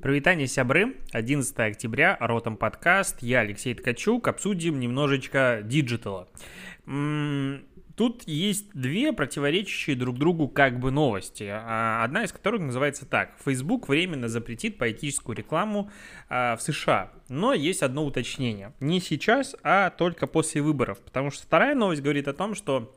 [0.00, 0.94] Прывітанне, сябры.
[1.10, 3.16] 11 октября, Ротом подкаст.
[3.20, 4.28] Я Алексей Ткачук.
[4.28, 6.28] Обсудим немножечко диджитала.
[7.96, 11.48] Тут есть две противоречащие друг другу как бы новости.
[11.50, 13.32] А, одна из которых называется так.
[13.44, 15.90] Facebook временно запретит политическую рекламу
[16.28, 17.10] а, в США.
[17.28, 18.72] Но есть одно уточнение.
[18.78, 21.00] Не сейчас, а только после выборов.
[21.00, 22.94] Потому что вторая новость говорит о том, что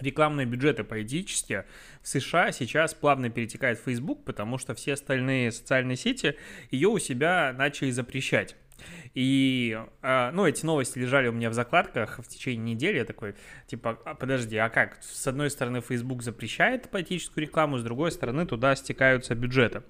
[0.00, 1.66] рекламные бюджеты политические
[2.02, 6.36] в США сейчас плавно перетекают в Facebook, потому что все остальные социальные сети
[6.70, 8.56] ее у себя начали запрещать.
[9.14, 12.98] И, а, ну, эти новости лежали у меня в закладках в течение недели.
[12.98, 13.34] Я такой,
[13.66, 14.98] типа, а, подожди, а как?
[15.02, 19.82] С одной стороны, Facebook запрещает политическую рекламу, с другой стороны, туда стекаются бюджеты.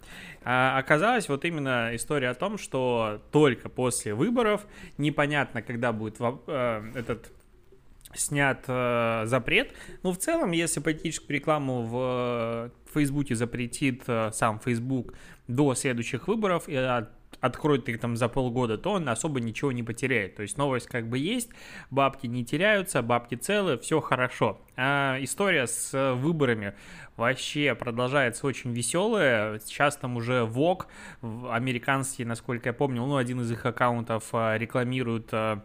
[0.44, 4.66] А оказалось вот именно история о том, что только после выборов,
[4.98, 7.32] непонятно, когда будет э, этот
[8.14, 9.72] снят э, запрет.
[10.02, 15.14] Ну, в целом, если политическую рекламу в э, Фейсбуке запретит э, сам Facebook
[15.48, 19.82] до следующих выборов и от, откроет их там за полгода, то он особо ничего не
[19.82, 20.36] потеряет.
[20.36, 21.50] То есть новость как бы есть,
[21.90, 24.60] бабки не теряются, бабки целы, все хорошо.
[24.76, 26.74] А история с выборами
[27.16, 29.58] вообще продолжается очень веселая.
[29.60, 30.86] Сейчас там уже Vogue,
[31.50, 35.60] американский, насколько я помню, ну, один из их аккаунтов э, рекламирует э,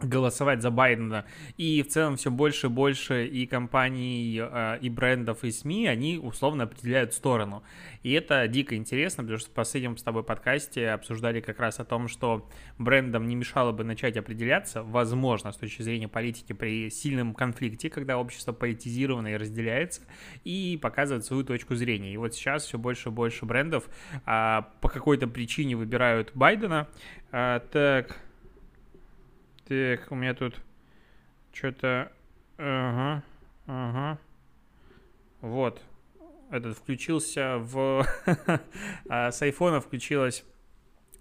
[0.00, 1.24] голосовать за Байдена.
[1.56, 6.18] И в целом все больше и больше и компаний, э, и брендов, и СМИ, они
[6.18, 7.62] условно определяют сторону.
[8.02, 11.84] И это дико интересно, потому что в последнем с тобой подкасте обсуждали как раз о
[11.84, 17.34] том, что брендам не мешало бы начать определяться, возможно, с точки зрения политики, при сильном
[17.34, 20.02] конфликте, когда общество политизировано и разделяется,
[20.44, 22.12] и показывать свою точку зрения.
[22.12, 23.88] И вот сейчас все больше и больше брендов
[24.24, 26.88] а, по какой-то причине выбирают Байдена.
[27.32, 28.20] А, так,
[29.68, 30.58] так, у меня тут
[31.52, 32.10] что-то...
[32.56, 33.22] Ага,
[33.66, 34.18] ага.
[35.42, 35.82] Вот.
[36.50, 38.06] Этот включился в...
[39.08, 40.44] А, с айфона включилась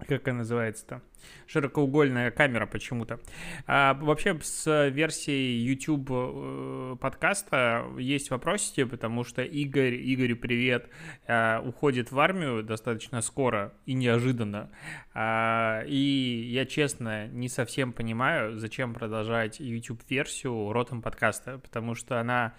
[0.05, 1.01] как она называется-то?
[1.47, 3.19] Широкоугольная камера почему-то.
[3.65, 10.89] А, вообще с версией YouTube э, подкаста есть вопросики, потому что Игорь, Игорю привет,
[11.27, 14.69] а, уходит в армию достаточно скоро и неожиданно.
[15.13, 22.53] А, и я честно не совсем понимаю, зачем продолжать YouTube-версию ротом подкаста, потому что она,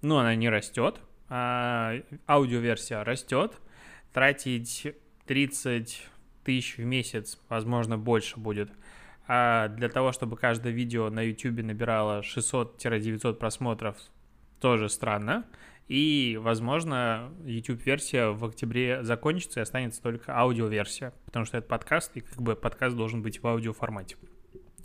[0.00, 1.94] ну, она не растет, а
[2.28, 3.60] аудиоверсия растет,
[4.12, 4.86] тратить
[5.26, 6.08] 30
[6.44, 8.70] тысяч в месяц, возможно, больше будет.
[9.26, 13.96] А для того, чтобы каждое видео на YouTube набирало 600-900 просмотров,
[14.60, 15.44] тоже странно.
[15.88, 22.20] И, возможно, YouTube-версия в октябре закончится и останется только аудиоверсия, потому что это подкаст, и
[22.20, 24.16] как бы подкаст должен быть в аудиоформате.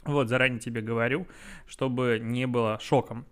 [0.09, 1.27] Вот, заранее тебе говорю,
[1.67, 3.25] чтобы не было шоком.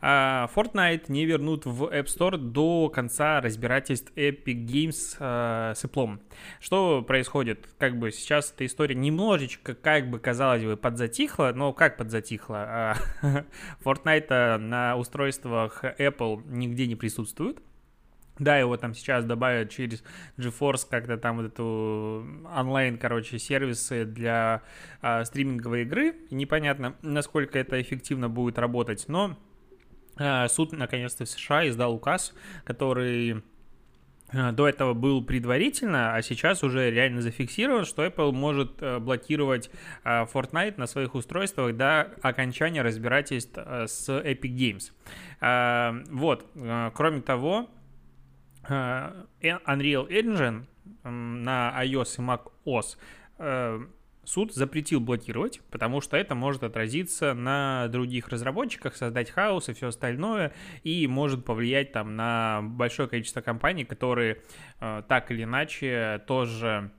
[0.00, 6.18] А, Fortnite не вернут в App Store до конца разбирательств Epic Games а, с Apple.
[6.60, 7.68] Что происходит?
[7.78, 12.58] Как бы сейчас эта история немножечко, как бы казалось бы, подзатихла, но как подзатихла?
[12.68, 12.96] А,
[13.84, 17.58] Fortnite на устройствах Apple нигде не присутствует.
[18.38, 20.04] Да, его там сейчас добавят через
[20.36, 24.62] GeForce как-то там вот эту онлайн, короче, сервисы для
[25.00, 26.16] а, стриминговой игры.
[26.30, 29.38] Непонятно, насколько это эффективно будет работать, но
[30.18, 33.42] а, суд наконец-то в США издал указ, который
[34.32, 39.70] а, до этого был предварительно, а сейчас уже реально зафиксирован, что Apple может а, блокировать
[40.04, 44.92] Fortnite на своих устройствах до окончания разбирательств с Epic Games.
[46.10, 46.46] Вот,
[46.94, 47.75] кроме того, Э,
[48.68, 50.64] Unreal Engine
[51.02, 52.96] на iOS и macOS
[53.38, 53.86] э,
[54.24, 59.88] суд запретил блокировать, потому что это может отразиться на других разработчиках, создать хаос и все
[59.88, 64.42] остальное, и может повлиять там на большое количество компаний, которые
[64.80, 66.90] э, так или иначе тоже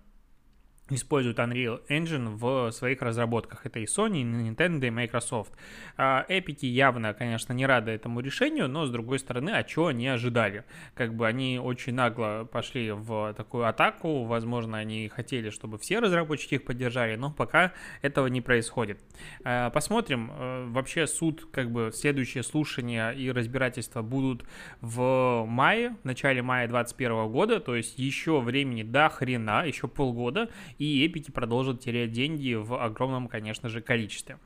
[0.89, 3.65] используют Unreal Engine в своих разработках.
[3.65, 5.53] Это и Sony, и Nintendo, и Microsoft.
[5.97, 10.07] А Epic явно, конечно, не рады этому решению, но, с другой стороны, а чего они
[10.07, 10.63] ожидали?
[10.93, 16.55] Как бы они очень нагло пошли в такую атаку, возможно, они хотели, чтобы все разработчики
[16.55, 18.99] их поддержали, но пока этого не происходит.
[19.43, 24.45] А, посмотрим, э, вообще суд, как бы следующие слушания и разбирательства будут
[24.81, 30.49] в мае, в начале мая 2021 года, то есть еще времени до хрена, еще полгода,
[30.77, 34.37] и эпики продолжат терять деньги в огромном, конечно же, количестве.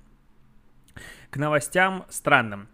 [1.30, 2.68] К новостям странным.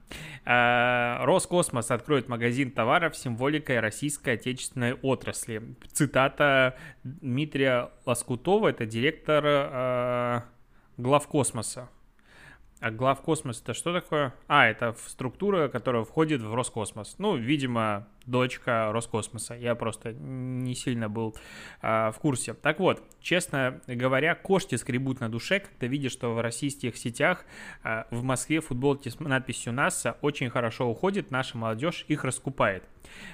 [0.44, 5.76] Э, Роскосмос откроет магазин товаров с символикой российской отечественной отрасли.
[5.92, 10.42] Цитата Дмитрия Лоскутова, это директор э,
[10.98, 11.90] главкосмоса.
[12.80, 14.36] А главкосмос это что такое?
[14.48, 17.16] А, это структура, которая входит в Роскосмос.
[17.18, 19.56] Ну, видимо, дочка Роскосмоса.
[19.56, 21.36] Я просто не сильно был
[21.82, 22.54] а, в курсе.
[22.54, 27.46] Так вот, честно говоря, кошки скребут на душе, когда видишь, что в российских сетях
[27.84, 32.84] а, в Москве футболки с надписью НАСА очень хорошо уходит, наша молодежь их раскупает.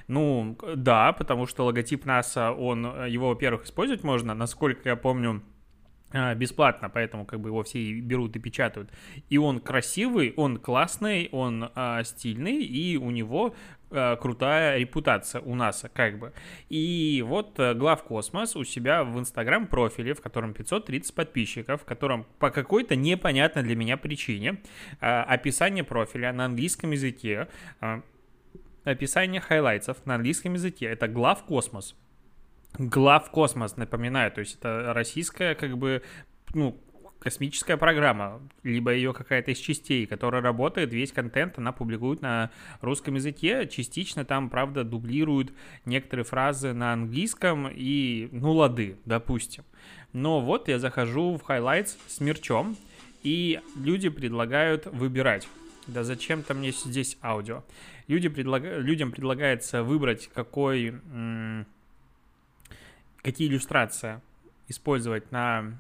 [0.08, 5.42] Ну, да, потому что логотип НАСА, он, его, во-первых, использовать можно, насколько я помню,
[6.36, 8.90] бесплатно, поэтому как бы его все берут и печатают.
[9.30, 13.56] И он красивый, он классный, он а, стильный, и у него
[13.92, 16.34] а, крутая репутация у НАСА, как бы.
[16.70, 21.86] И вот а, Глав Космос у себя в Инстаграм профиле, в котором 530 подписчиков, в
[21.86, 24.62] котором по какой-то непонятной для меня причине
[25.00, 27.48] а, описание профиля на английском языке,
[27.82, 28.02] а,
[28.84, 31.96] описание хайлайтсов на английском языке, это Глав Космос
[32.78, 36.02] глав космос, напоминаю, то есть это российская как бы,
[36.54, 36.80] ну,
[37.20, 43.16] космическая программа, либо ее какая-то из частей, которая работает, весь контент она публикует на русском
[43.16, 45.54] языке, частично там, правда, дублируют
[45.86, 49.64] некоторые фразы на английском и, ну, лады, допустим.
[50.12, 52.76] Но вот я захожу в highlights с мерчом,
[53.24, 55.48] и люди предлагают выбирать.
[55.88, 57.64] Да зачем-то мне здесь аудио.
[58.08, 58.64] Люди предлаг...
[58.64, 60.94] Людям предлагается выбрать, какой
[63.24, 64.22] какие иллюстрации
[64.68, 65.80] использовать на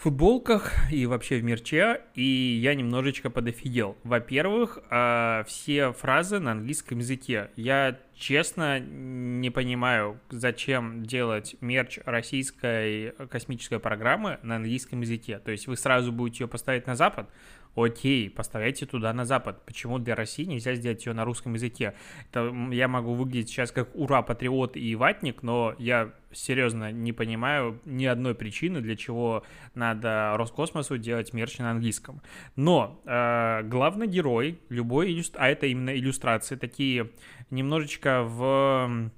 [0.00, 3.98] футболках и вообще в мерче, и я немножечко подофигел.
[4.02, 7.50] Во-первых, а, все фразы на английском языке.
[7.54, 15.38] Я честно не понимаю, зачем делать мерч российской космической программы на английском языке.
[15.38, 17.28] То есть вы сразу будете ее поставить на Запад,
[17.74, 19.64] окей, поставляйте туда на Запад.
[19.64, 21.94] Почему для России нельзя сделать ее на русском языке?
[22.30, 27.80] Это я могу выглядеть сейчас как ура, патриот и ватник, но я серьезно не понимаю
[27.84, 29.44] ни одной причины, для чего
[29.74, 32.22] надо Роскосмосу делать мерч на английском.
[32.56, 37.10] Но э, главный герой любой иллюстрации, а это именно иллюстрации, такие
[37.50, 39.10] немножечко в...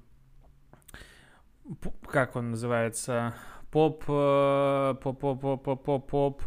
[2.07, 3.35] Как он называется?
[3.71, 4.03] Поп...
[6.03, 6.43] Поп...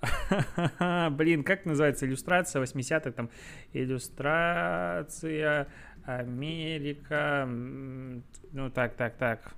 [1.10, 3.10] Блин, как называется иллюстрация 80-х?
[3.12, 3.30] Там
[3.72, 5.66] иллюстрация
[6.04, 7.46] Америка.
[7.46, 9.54] Ну, так, так, так.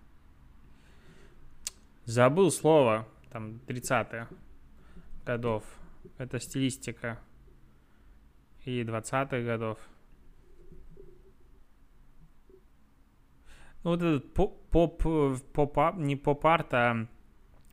[2.04, 3.06] Забыл слово.
[3.30, 4.28] Там 30-х
[5.24, 5.64] годов.
[6.18, 7.18] Это стилистика.
[8.64, 9.78] И 20-х годов.
[13.82, 15.02] Ну, вот этот поп, поп,
[15.52, 17.06] поп, не поп-арт, а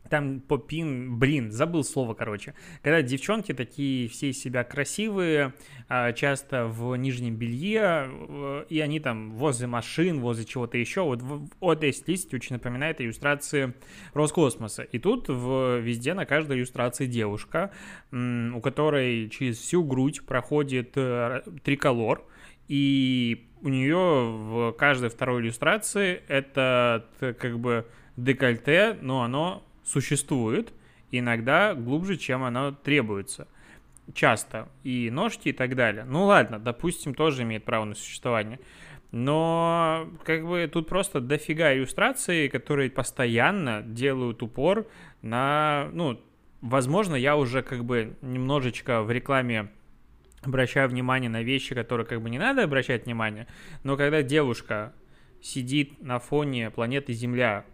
[0.10, 2.54] там попин, блин, забыл слово, короче.
[2.82, 5.54] Когда девчонки такие все из себя красивые,
[5.90, 11.04] а, часто в нижнем белье, и они там возле машин, возле чего-то еще.
[11.04, 13.74] Вот этой стилистике очень напоминает иллюстрации
[14.14, 14.84] Роскосмоса.
[14.84, 17.72] И тут в, везде на каждой иллюстрации девушка,
[18.12, 22.24] у которой через всю грудь проходит э, триколор,
[22.68, 27.86] и у нее в каждой второй иллюстрации это как бы
[28.18, 30.74] декольте, но оно существует,
[31.12, 33.48] иногда глубже, чем оно требуется.
[34.14, 34.70] Часто.
[34.84, 36.06] И ножки и так далее.
[36.06, 38.60] Ну ладно, допустим, тоже имеет право на существование.
[39.12, 44.88] Но как бы тут просто дофига иллюстраций, которые постоянно делают упор
[45.22, 45.90] на...
[45.94, 46.22] Ну,
[46.62, 49.70] возможно, я уже как бы немножечко в рекламе
[50.44, 53.48] обращаю внимание на вещи, которые как бы не надо обращать внимание,
[53.84, 54.94] но когда девушка
[55.42, 57.66] сидит на фоне планеты Земля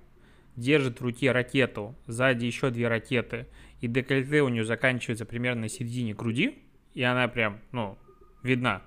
[0.56, 3.48] держит в руке ракету, сзади еще две ракеты,
[3.82, 6.60] и декольте у нее заканчивается примерно на середине груди,
[6.94, 7.98] и она прям, ну,
[8.44, 8.84] видна.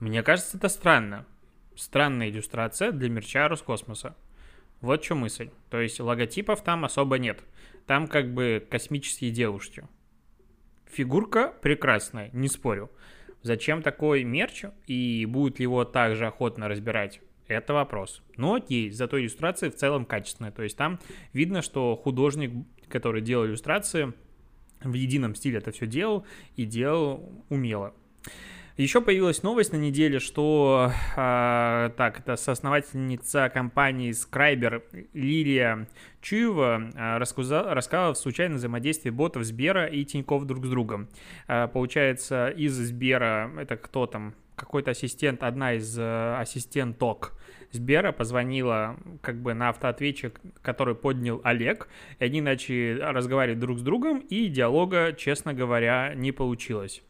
[0.00, 1.26] Мне кажется, это странно.
[1.74, 4.16] Странная иллюстрация для мерча Роскосмоса.
[4.80, 5.50] Вот что мысль.
[5.70, 7.40] То есть логотипов там особо нет.
[7.86, 9.84] Там как бы космические девушки.
[10.86, 12.90] Фигурка прекрасная, не спорю.
[13.42, 18.22] Зачем такой мерч и будет ли его также охотно разбирать это вопрос.
[18.36, 20.52] Но окей, зато иллюстрации в целом качественные.
[20.52, 21.00] То есть там
[21.32, 22.52] видно, что художник,
[22.88, 24.12] который делал иллюстрации,
[24.82, 26.24] в едином стиле это все делал
[26.56, 27.94] и делал умело.
[28.78, 35.88] Еще появилась новость на неделе, что э, так, это соосновательница компании Scriber Лилия
[36.20, 41.08] Чуева э, рассказала, рассказала в случайном взаимодействии ботов Сбера и Тиньков друг с другом.
[41.48, 47.34] Э, получается, из Сбера, это кто там, какой-то ассистент, одна из э, ассистенток
[47.70, 51.88] Сбера позвонила как бы на автоответчик, который поднял Олег,
[52.18, 57.02] и они начали разговаривать друг с другом, и диалога, честно говоря, не получилось.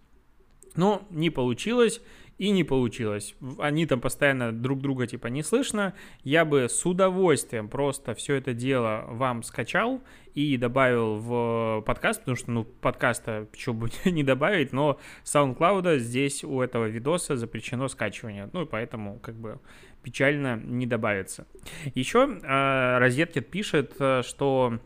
[0.74, 2.00] Но не получилось,
[2.38, 3.34] и не получилось.
[3.58, 5.94] Они там постоянно друг друга типа не слышно.
[6.22, 10.00] Я бы с удовольствием просто все это дело вам скачал
[10.34, 16.44] и добавил в подкаст, потому что, ну, подкаста почему бы не добавить, но SoundCloud здесь
[16.44, 18.48] у этого видоса запрещено скачивание.
[18.52, 19.58] Ну, и поэтому, как бы,
[20.02, 21.46] печально не добавится.
[21.94, 24.78] Еще э, Розеткет пишет, что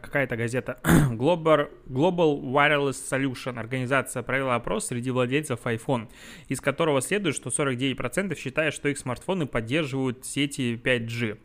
[0.00, 6.08] какая-то газета Global, Global Wireless Solution, организация провела опрос среди владельцев iPhone,
[6.48, 11.38] из которого следует, что 49% считают, что их смартфоны поддерживают сети 5G.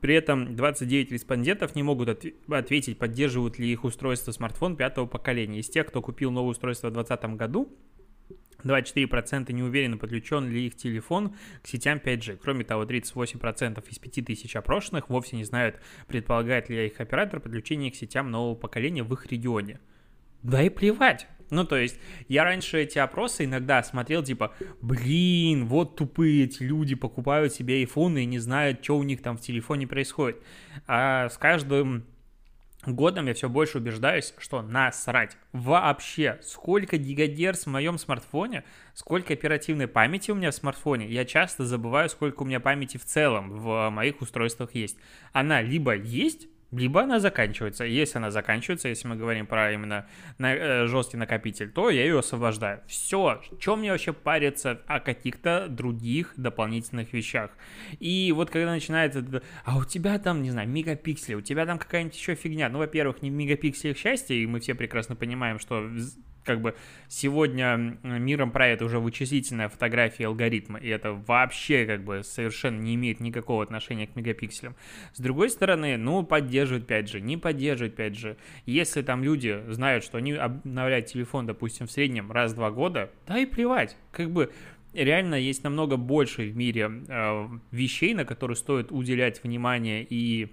[0.00, 2.08] При этом 29 респондентов не могут
[2.48, 5.60] ответить, поддерживают ли их устройство смартфон пятого поколения.
[5.60, 7.72] Из тех, кто купил новое устройство в 2020 году,
[8.66, 12.38] 24% не уверены, подключен ли их телефон к сетям 5G.
[12.42, 17.96] Кроме того, 38% из 5000 опрошенных вовсе не знают, предполагает ли их оператор подключение к
[17.96, 19.80] сетям нового поколения в их регионе.
[20.42, 21.26] Да и плевать.
[21.50, 26.94] Ну, то есть, я раньше эти опросы иногда смотрел, типа, блин, вот тупые эти люди
[26.94, 30.42] покупают себе айфоны и не знают, что у них там в телефоне происходит.
[30.86, 32.04] А с каждым
[32.86, 35.36] годом я все больше убеждаюсь, что насрать.
[35.52, 38.64] Вообще, сколько гигагерц в моем смартфоне,
[38.94, 43.04] сколько оперативной памяти у меня в смартфоне, я часто забываю, сколько у меня памяти в
[43.04, 44.96] целом в моих устройствах есть.
[45.32, 47.84] Она либо есть, либо она заканчивается.
[47.84, 50.06] Если она заканчивается, если мы говорим про именно
[50.38, 52.80] э, жесткий накопитель, то я ее освобождаю.
[52.86, 57.50] Все, чем мне вообще париться о каких-то других дополнительных вещах.
[58.00, 59.24] И вот когда начинается,
[59.64, 62.68] а у тебя там, не знаю, мегапиксли, у тебя там какая-нибудь еще фигня.
[62.68, 65.88] Ну, во-первых, не в мегапикселях счастья, и мы все прекрасно понимаем, что
[66.46, 66.74] как бы
[67.08, 72.94] сегодня миром правит уже вычислительная фотография и алгоритмы, и это вообще как бы совершенно не
[72.94, 74.76] имеет никакого отношения к мегапикселям.
[75.12, 78.36] С другой стороны, ну, поддерживает 5G, не поддерживает 5G.
[78.64, 83.10] Если там люди знают, что они обновляют телефон, допустим, в среднем раз в два года,
[83.26, 84.52] да и плевать, как бы
[84.92, 90.52] реально есть намного больше в мире э, вещей, на которые стоит уделять внимание и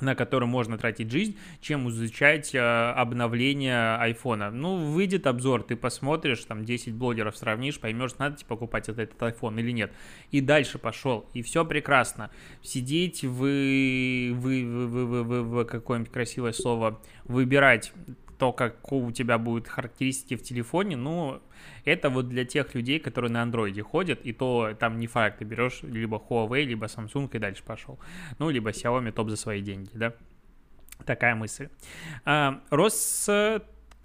[0.00, 4.50] на который можно тратить жизнь, чем изучать э, обновление айфона.
[4.50, 9.22] Ну, выйдет обзор, ты посмотришь, там 10 блогеров сравнишь, поймешь, надо тебе покупать этот, этот
[9.22, 9.92] iPhone или нет.
[10.30, 12.30] И дальше пошел, и все прекрасно.
[12.62, 17.92] Сидеть, вы, вы, вы, вы, вы, вы, вы какое-нибудь красивое слово, выбирать
[18.38, 21.40] то, как у тебя будут характеристики в телефоне, ну,
[21.84, 25.44] это вот для тех людей, которые на андроиде ходят, и то там не факт, ты
[25.44, 27.98] берешь либо Huawei, либо Samsung и дальше пошел.
[28.38, 30.12] Ну, либо Xiaomi топ за свои деньги, да?
[31.04, 31.68] Такая мысль.
[32.24, 33.28] А, Рос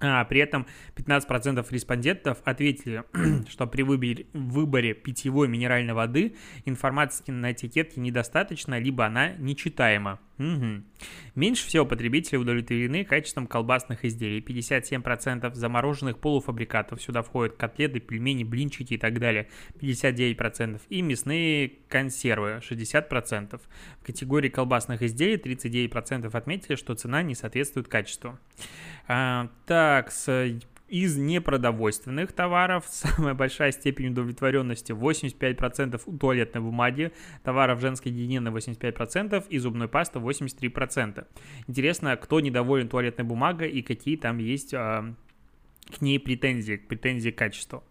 [0.00, 3.04] А, при этом 15% респондентов ответили,
[3.48, 10.20] что при выборе, выборе питьевой минеральной воды информации на этикетке недостаточно, либо она нечитаема.
[10.38, 10.82] Угу.
[11.34, 14.40] Меньше всего потребители удовлетворены качеством колбасных изделий.
[14.40, 17.02] 57% замороженных полуфабрикатов.
[17.02, 19.48] Сюда входят котлеты, пельмени, блинчики и так далее.
[19.80, 20.80] 59%.
[20.88, 22.60] И мясные консервы.
[22.68, 23.60] 60%.
[24.00, 28.38] В категории колбасных изделий 39% отметили, что цена не соответствует качеству.
[29.08, 37.12] А, так, с из непродовольственных товаров самая большая степень удовлетворенности 85% у туалетной бумаги,
[37.44, 41.26] товаров женской гигиены 85% и зубной пасты 83%.
[41.66, 45.14] Интересно, кто недоволен туалетной бумагой и какие там есть а,
[45.96, 47.84] к ней претензии, претензии к качеству.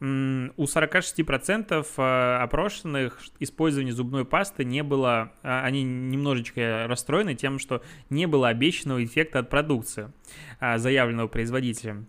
[0.00, 7.82] У 46% а, опрошенных использование зубной пасты не было, а, они немножечко расстроены тем, что
[8.10, 10.12] не было обещанного эффекта от продукции,
[10.60, 12.08] заявленного производителем.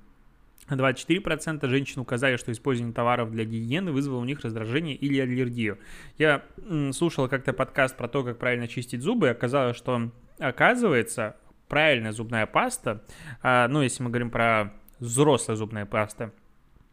[0.75, 5.79] 24% женщин указали, что использование товаров для гигиены вызвало у них раздражение или аллергию.
[6.17, 6.43] Я
[6.91, 11.35] слушал как-то подкаст про то, как правильно чистить зубы, и оказалось, что оказывается
[11.67, 13.03] правильная зубная паста,
[13.43, 16.31] ну, если мы говорим про взрослая зубная паста,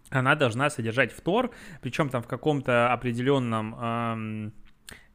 [0.08, 1.50] она должна содержать фтор,
[1.82, 4.52] причем там в каком-то определенном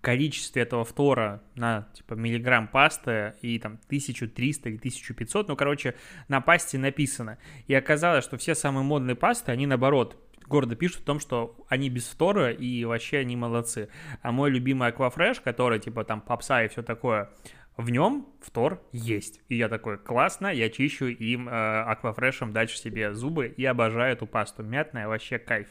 [0.06, 5.96] количестве этого фтора на типа миллиграмм пасты и там 1300 или 1500, ну короче
[6.28, 7.40] на пасте написано.
[7.66, 10.16] И оказалось, что все самые модные пасты, они наоборот
[10.48, 13.90] гордо пишут о том, что они без фтора и вообще они молодцы.
[14.22, 17.32] А мой любимый Aquafresh, который типа там попса и все такое,
[17.76, 19.42] в нем фтор есть.
[19.50, 24.28] И я такой, классно, я чищу им э, аквафрешем дальше себе зубы и обожаю эту
[24.28, 24.62] пасту.
[24.62, 25.68] Мятная, вообще кайф.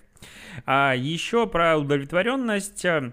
[0.67, 3.13] А еще про удовлетворенность э,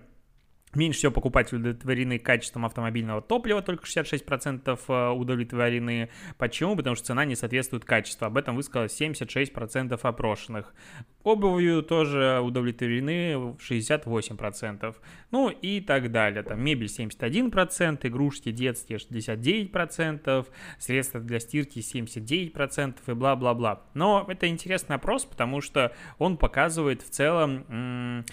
[0.74, 6.10] Меньше всего покупатели удовлетворены качеством автомобильного топлива, только 66% э, удовлетворены.
[6.38, 6.78] Почему?
[6.78, 8.26] Потому что цена не соответствует качеству.
[8.26, 10.74] Об этом высказалось 76% опрошенных.
[11.24, 14.96] Обувью тоже удовлетворены 68%.
[15.32, 16.42] Ну и так далее.
[16.44, 20.48] Там мебель 71%, игрушки детские 69%,
[20.80, 23.82] средства для стирки 79% и бла-бла-бла.
[23.94, 28.24] Но это интересный опрос, потому что он показывает в целом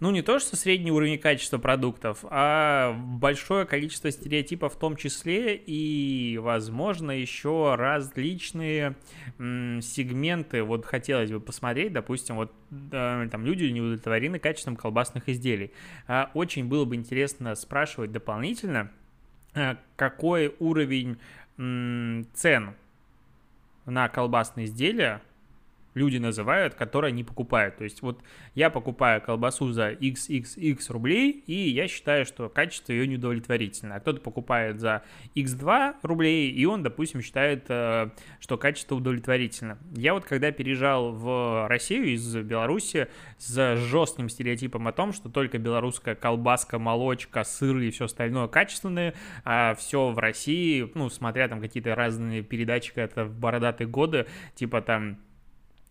[0.00, 5.56] ну, не то, что средний уровень качества продуктов, а большое количество стереотипов в том числе
[5.56, 8.96] и, возможно, еще различные
[9.38, 10.62] м, сегменты.
[10.62, 15.72] Вот хотелось бы посмотреть, допустим, вот э, там люди не удовлетворены качеством колбасных изделий.
[16.06, 18.90] А очень было бы интересно спрашивать дополнительно,
[19.54, 21.18] э, какой уровень
[21.58, 22.74] м, цен
[23.86, 25.22] на колбасные изделия
[25.94, 27.76] люди называют, которые они покупают.
[27.76, 28.22] То есть вот
[28.54, 33.96] я покупаю колбасу за XXX рублей, и я считаю, что качество ее неудовлетворительно.
[33.96, 35.02] А кто-то покупает за
[35.34, 38.10] X2 рублей, и он, допустим, считает, э,
[38.40, 39.78] что качество удовлетворительно.
[39.94, 43.08] Я вот когда переезжал в Россию из Беларуси
[43.38, 49.14] с жестким стереотипом о том, что только белорусская колбаска, молочка, сыры и все остальное качественные,
[49.44, 54.82] а все в России, ну, смотря там какие-то разные передачи, это в бородатые годы, типа
[54.82, 55.18] там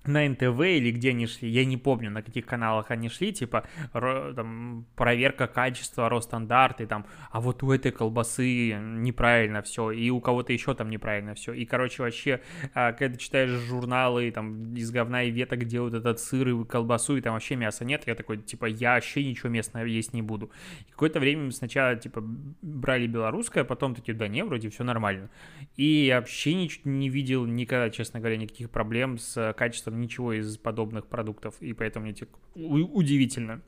[0.06, 3.66] на НТВ или где они шли, я не помню, на каких каналах они шли, типа,
[3.94, 10.52] там, проверка качества, Росстандарты, там, а вот у этой колбасы неправильно все, и у кого-то
[10.52, 12.42] еще там неправильно все, и, короче, вообще,
[12.74, 17.18] а, когда ты читаешь журналы, там, из говна и веток делают этот сыр и колбасу,
[17.18, 20.52] и там вообще мяса нет, я такой, типа, я вообще ничего местного есть не буду.
[20.88, 22.22] И какое-то время сначала, типа,
[22.62, 25.30] брали белорусское, а потом такие, да не, вроде все нормально.
[25.78, 30.34] И я вообще ничего не видел никогда, честно говоря, никаких проблем с качеством там ничего
[30.34, 33.62] из подобных продуктов, и поэтому мне типа, удивительно.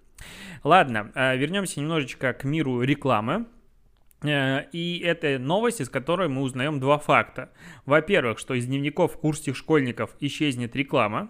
[0.63, 3.47] Ладно, а, вернемся немножечко к миру рекламы.
[4.23, 7.51] Э, и это новость, из которой мы узнаем два факта.
[7.85, 11.29] Во-первых, что из дневников курсных школьников исчезнет реклама.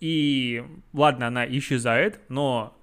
[0.00, 2.76] И ладно, она исчезает, но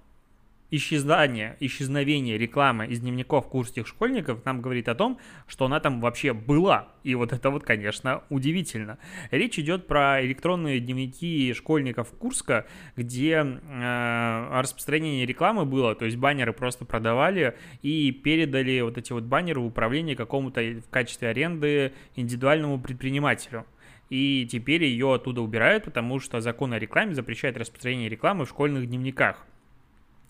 [0.72, 6.32] исчезновение, исчезновение рекламы из дневников курсских школьников нам говорит о том, что она там вообще
[6.32, 6.88] была.
[7.04, 8.98] И вот это вот, конечно, удивительно.
[9.30, 16.54] Речь идет про электронные дневники школьников Курска, где э, распространение рекламы было, то есть баннеры
[16.54, 22.80] просто продавали и передали вот эти вот баннеры в управление какому-то в качестве аренды индивидуальному
[22.80, 23.66] предпринимателю
[24.08, 28.86] и теперь ее оттуда убирают, потому что закон о рекламе запрещает распространение рекламы в школьных
[28.86, 29.46] дневниках.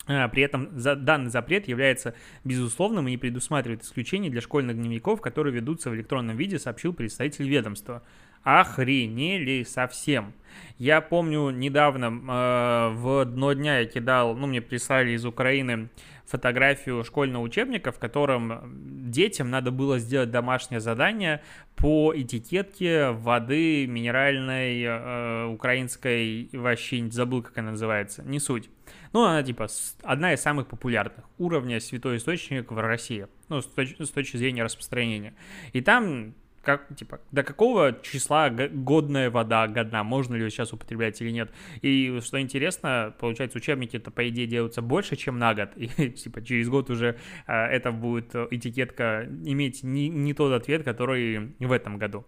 [0.05, 2.13] А, при этом данный запрет является
[2.43, 7.47] безусловным и не предусматривает исключений для школьных дневников, которые ведутся в электронном виде, сообщил представитель
[7.47, 8.03] ведомства.
[8.43, 10.33] Охренели совсем.
[10.77, 15.89] Я помню, недавно э, в дно дня я кидал, ну, мне прислали из Украины
[16.25, 21.41] фотографию школьного учебника, в котором детям надо было сделать домашнее задание
[21.75, 28.69] по этикетке воды минеральной, э, украинской, вообще забыл, как она называется, не суть.
[29.13, 29.67] Ну, она типа
[30.01, 34.63] одна из самых популярных уровня святой источник в России, ну, с, точ- с точки зрения
[34.63, 35.35] распространения.
[35.71, 41.21] И там как, типа, до какого числа годная вода годна, можно ли ее сейчас употреблять
[41.21, 41.51] или нет.
[41.81, 45.71] И что интересно, получается, учебники-то, по идее, делаются больше, чем на год.
[45.75, 51.53] И, типа, через год уже а, это будет этикетка иметь не, не тот ответ, который
[51.59, 52.25] в этом году.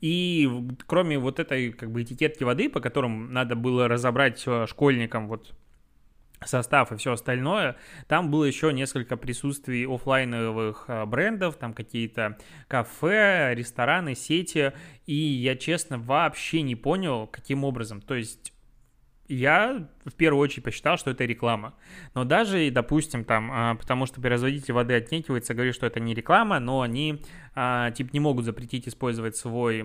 [0.00, 0.50] И
[0.86, 5.54] кроме вот этой как бы этикетки воды, по которым надо было разобрать э, школьникам вот
[6.46, 7.76] состав и все остальное.
[8.06, 14.72] Там было еще несколько присутствий офлайновых э, брендов, там какие-то кафе, рестораны, сети,
[15.06, 18.00] и я честно вообще не понял, каким образом.
[18.00, 18.52] То есть
[19.28, 21.74] я в первую очередь посчитал, что это реклама.
[22.14, 26.58] Но даже, допустим, там, а, потому что производитель воды отнекивается, говорит, что это не реклама,
[26.58, 27.22] но они,
[27.54, 29.82] а, типа, не могут запретить использовать свой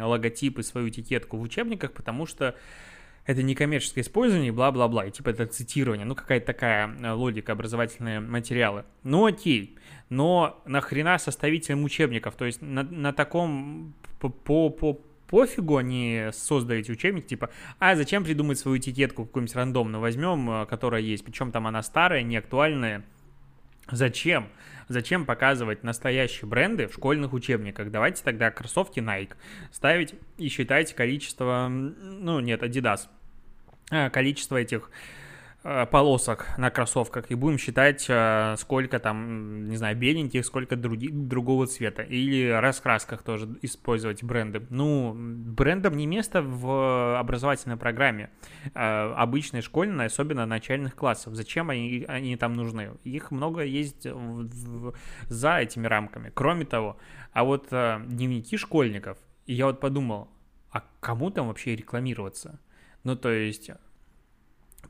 [0.00, 2.56] логотип и свою этикетку в учебниках, потому что
[3.26, 8.20] это не коммерческое использование, бла-бла-бла, и типа это цитирование, ну какая-то такая э, логика, образовательные
[8.20, 8.84] материалы.
[9.02, 9.76] Ну окей,
[10.08, 16.80] но нахрена составителям учебников, то есть на, на таком по, по, по пофигу они создали
[16.80, 21.50] эти учебники, типа, а зачем придумать свою этикетку какую-нибудь рандомную возьмем, э, которая есть, причем
[21.50, 23.04] там она старая, не актуальная,
[23.90, 24.48] зачем?
[24.88, 27.90] Зачем показывать настоящие бренды в школьных учебниках?
[27.90, 29.32] Давайте тогда кроссовки Nike
[29.72, 33.08] ставить и считайте количество, ну нет, Adidas,
[33.88, 34.90] количество этих
[35.68, 41.08] Э, полосок на кроссовках и будем считать, э, сколько там, не знаю, беленьких, сколько други,
[41.08, 42.02] другого цвета.
[42.02, 44.64] Или раскрасках тоже использовать бренды.
[44.70, 48.30] Ну, брендам не место в образовательной программе.
[48.74, 51.34] Э, обычной школьной, особенно начальных классов.
[51.34, 52.92] Зачем они, они там нужны?
[53.02, 54.94] Их много есть в, в,
[55.24, 56.30] за этими рамками.
[56.32, 56.96] Кроме того,
[57.32, 60.28] а вот дневники школьников, и я вот подумал,
[60.70, 62.60] а кому там вообще рекламироваться?
[63.06, 63.70] Ну, то есть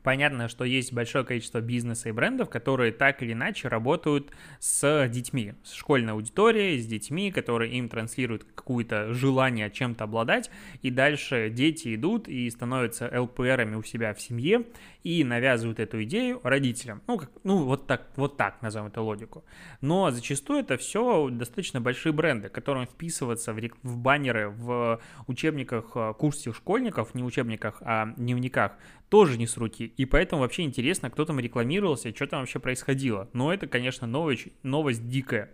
[0.03, 5.53] Понятно, что есть большое количество бизнеса и брендов, которые так или иначе работают с детьми,
[5.63, 10.49] с школьной аудиторией, с детьми, которые им транслируют какое-то желание чем-то обладать,
[10.81, 14.65] и дальше дети идут и становятся ЛПРами у себя в семье
[15.03, 17.01] и навязывают эту идею родителям.
[17.07, 19.43] Ну, как, ну вот, так, вот так назовем эту логику.
[19.81, 26.13] Но зачастую это все достаточно большие бренды, которым вписываться в, в баннеры в учебниках э,
[26.17, 28.73] курсов школьников, не учебниках, а дневниках,
[29.09, 29.85] тоже не с руки.
[29.97, 33.29] И поэтому вообще интересно, кто там рекламировался, что там вообще происходило.
[33.33, 35.51] Но это, конечно, новость, новость дикая.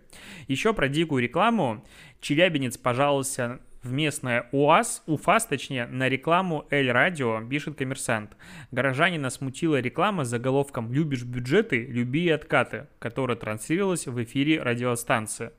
[0.48, 1.84] Еще про дикую рекламу.
[2.20, 8.36] Челябинец пожаловался в местное УАЗ, УФАС, точнее, на рекламу Эль Радио, пишет коммерсант.
[8.70, 11.84] Горожанина смутила реклама с заголовком «Любишь бюджеты?
[11.84, 15.50] Люби и откаты», которая транслировалась в эфире радиостанции.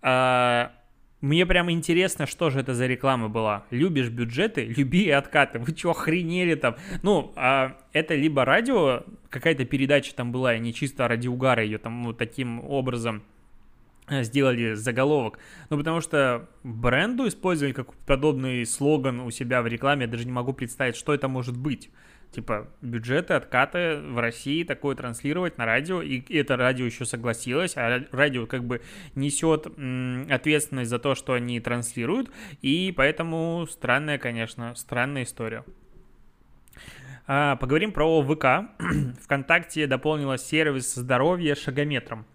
[0.00, 0.72] А,
[1.22, 3.64] мне прям интересно, что же это за реклама была.
[3.70, 5.58] Любишь бюджеты, люби и откаты.
[5.58, 6.76] Вы что, охренели там?
[7.02, 11.78] Ну, а это либо радио, какая-то передача там была, и не чисто ради угара ее
[11.78, 13.22] там вот таким образом
[14.08, 15.38] э, сделали заголовок.
[15.70, 20.32] Ну, потому что бренду использовать как подобный слоган у себя в рекламе, я даже не
[20.32, 21.90] могу представить, что это может быть
[22.36, 28.04] типа бюджеты, откаты в России такое транслировать на радио, и это радио еще согласилось, а
[28.12, 28.82] радио как бы
[29.14, 29.66] несет
[30.30, 35.64] ответственность за то, что они транслируют, и поэтому странная, конечно, странная история.
[37.26, 38.70] А, поговорим про ВК.
[39.22, 42.26] Вконтакте дополнила сервис здоровья шагометром.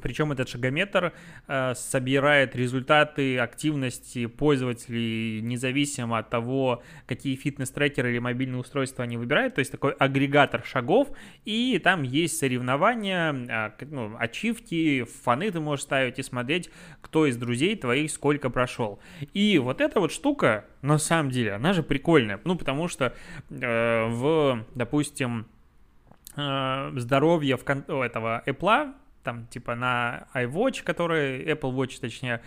[0.00, 1.12] Причем этот шагометр
[1.48, 9.54] э, собирает результаты активности пользователей независимо от того, какие фитнес-трекеры или мобильные устройства они выбирают.
[9.54, 11.08] То есть такой агрегатор шагов,
[11.44, 17.36] и там есть соревнования, э, ну, ачивки, фаны ты можешь ставить и смотреть, кто из
[17.36, 18.98] друзей твоих сколько прошел.
[19.32, 22.40] И вот эта вот штука, на самом деле, она же прикольная.
[22.44, 23.14] Ну, потому что
[23.50, 25.46] э, в, допустим,
[26.36, 28.94] э, здоровье в этого Apple
[29.26, 32.42] там, типа, на iWatch, который, Apple Watch, точнее,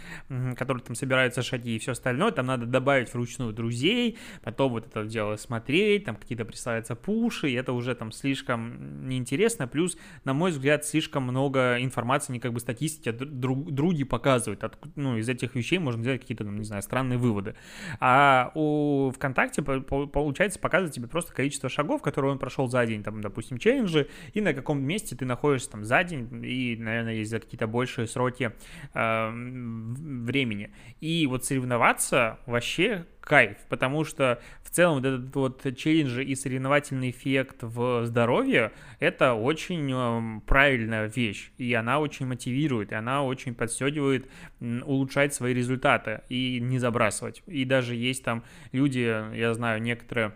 [0.55, 5.03] который там собираются шаги и все остальное, там надо добавить вручную друзей, потом вот это
[5.03, 10.51] дело смотреть, там какие-то присылаются пуши, и это уже там слишком неинтересно, плюс, на мой
[10.51, 15.27] взгляд, слишком много информации, не как бы статистики, а друг, други показывают, от, ну, из
[15.27, 17.55] этих вещей можно сделать какие-то, ну, не знаю, странные выводы.
[17.99, 23.19] А у ВКонтакте, получается, показывает тебе просто количество шагов, которые он прошел за день, там,
[23.19, 27.39] допустим, челленджи, и на каком месте ты находишься там за день, и наверное, есть за
[27.39, 28.51] какие-то большие сроки
[28.93, 30.71] э, времени.
[30.99, 37.11] И вот соревноваться вообще кайф, потому что в целом вот этот вот челлендж и соревновательный
[37.11, 43.53] эффект в здоровье– это очень э, правильная вещь, и она очень мотивирует, и она очень
[43.53, 44.29] подстегивает
[44.59, 47.43] улучшать свои результаты и не забрасывать.
[47.47, 50.33] И даже есть там люди, я знаю, некоторые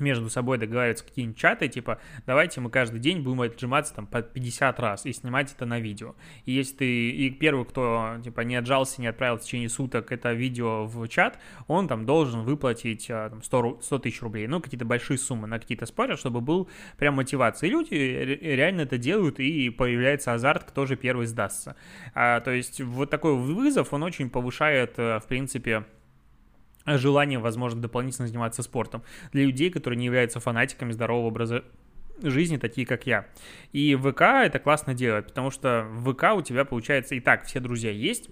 [0.00, 4.80] между собой договариваются какие-нибудь чаты, типа, давайте мы каждый день будем отжиматься там по 50
[4.80, 6.14] раз и снимать это на видео.
[6.44, 10.32] И если ты, и первый, кто, типа, не отжался, не отправил в течение суток это
[10.32, 14.84] видео в чат, он там должен выплатить а, там, 100, 100 тысяч рублей, ну, какие-то
[14.84, 17.68] большие суммы на какие-то споры, чтобы был прям мотивация.
[17.68, 21.76] И люди реально это делают, и появляется азарт, кто же первый сдастся.
[22.14, 25.84] А, то есть вот такой вызов, он очень повышает, э, в принципе,
[26.96, 29.02] желание, возможно, дополнительно заниматься спортом.
[29.32, 31.64] Для людей, которые не являются фанатиками здорового образа
[32.22, 33.26] жизни, такие как я.
[33.72, 37.60] И ВК это классно делает, потому что в ВК у тебя, получается, и так все
[37.60, 38.30] друзья есть,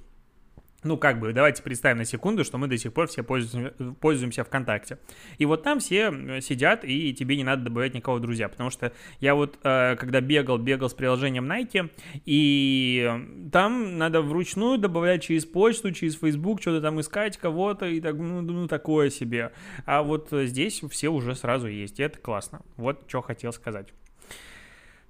[0.82, 4.44] ну, как бы, давайте представим на секунду, что мы до сих пор все пользуемся, пользуемся
[4.44, 4.98] ВКонтакте.
[5.38, 9.34] И вот там все сидят, и тебе не надо добавлять никого друзья, потому что я
[9.34, 11.90] вот, э, когда бегал, бегал с приложением Nike,
[12.24, 13.10] и
[13.52, 18.40] там надо вручную добавлять через почту, через Facebook, что-то там искать кого-то, и так, ну,
[18.42, 19.52] ну, такое себе.
[19.86, 22.62] А вот здесь все уже сразу есть, и это классно.
[22.76, 23.88] Вот что хотел сказать.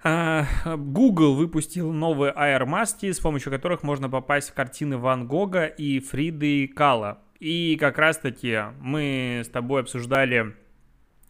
[0.08, 5.98] А, Google выпустил новые AR-маски, с помощью которых можно попасть в картины Ван Гога и
[5.98, 7.18] Фриды Кала.
[7.40, 10.54] И как раз-таки мы с тобой обсуждали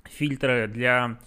[0.04, 1.18] фильтры для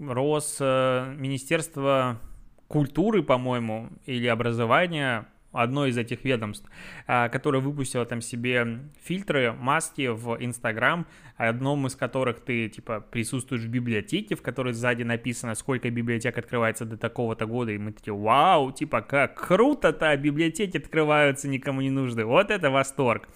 [0.00, 2.20] Рос, Министерства
[2.66, 5.28] культуры, по-моему, или образования,
[5.62, 6.68] одно из этих ведомств,
[7.06, 13.62] а, которое выпустило там себе фильтры, маски в Инстаграм, одном из которых ты, типа, присутствуешь
[13.62, 18.14] в библиотеке, в которой сзади написано, сколько библиотек открывается до такого-то года, и мы такие,
[18.14, 23.28] вау, типа, как круто-то, библиотеки открываются, никому не нужны, вот это восторг.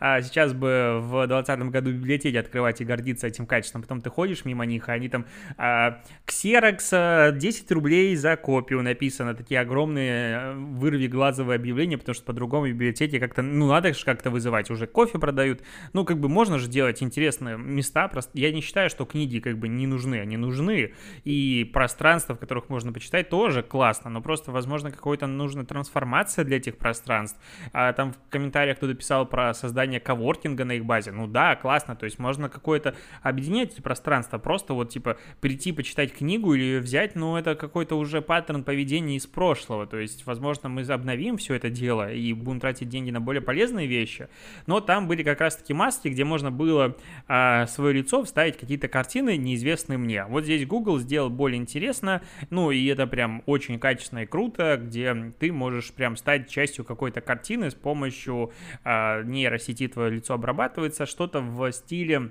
[0.00, 4.44] А сейчас бы в 2020 году библиотеки открывать и гордиться этим качеством, потом ты ходишь
[4.44, 5.24] мимо них, а они там,
[5.56, 12.68] а, Xerox 10 рублей за копию написано, такие огромные вырви глазовые объявления, потому что по-другому
[12.68, 16.68] библиотеки как-то, ну, надо же как-то вызывать, уже кофе продают, ну, как бы можно же
[16.68, 20.92] делать интересные места, просто я не считаю, что книги как бы не нужны, они нужны,
[21.24, 26.58] и пространства, в которых можно почитать, тоже классно, но просто, возможно, какой-то нужна трансформация для
[26.58, 27.40] этих пространств,
[27.72, 31.96] а там в комментариях кто-то писал про создание коворкинга на их базе, ну да, классно,
[31.96, 36.80] то есть можно какое-то объединять эти пространства, просто вот, типа, прийти почитать книгу или ее
[36.80, 41.45] взять, ну, это какой-то уже паттерн поведения из прошлого, то есть, возможно, мы обновим все
[41.54, 44.28] это дело и будем тратить деньги на более полезные вещи.
[44.66, 46.96] Но там были как раз-таки маски, где можно было
[47.28, 50.24] а, свое лицо вставить какие-то картины, неизвестные мне.
[50.24, 55.32] Вот здесь Google сделал более интересно, ну и это прям очень качественно и круто, где
[55.38, 58.52] ты можешь прям стать частью какой-то картины с помощью
[58.84, 62.30] а, нейросети твое лицо обрабатывается, что-то в стиле,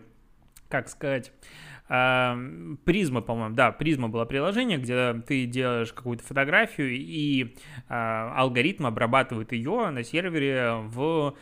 [0.70, 1.32] как сказать,
[1.88, 7.56] Призма, по-моему, да, Призма было приложение, где ты делаешь какую-то фотографию, и
[7.88, 11.36] а, алгоритм обрабатывает ее на сервере в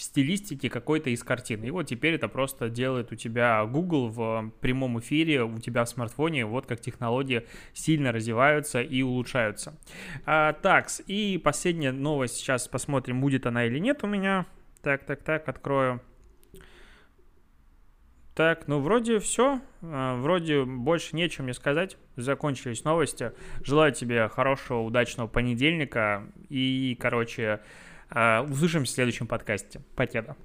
[0.00, 1.62] в стилистике какой-то из картин.
[1.62, 5.90] И вот теперь это просто делает у тебя Google в прямом эфире, у тебя в
[5.90, 9.78] смартфоне, вот как технологии сильно развиваются и улучшаются.
[10.24, 14.46] А, так, и последняя новость, сейчас посмотрим, будет она или нет у меня.
[14.80, 16.00] Так, так, так, открою.
[18.40, 19.60] Так, ну вроде все.
[19.82, 21.98] А, вроде больше нечем мне сказать.
[22.16, 23.32] Закончились новости.
[23.62, 26.24] Желаю тебе хорошего, удачного понедельника.
[26.48, 27.60] И, короче,
[28.08, 29.82] а, услышимся в следующем подкасте.
[29.94, 30.36] Покеда.